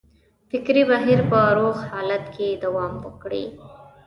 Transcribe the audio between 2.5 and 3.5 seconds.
دوام وکړي.